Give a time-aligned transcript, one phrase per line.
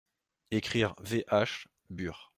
[0.49, 2.29] Ecrire VH, bur.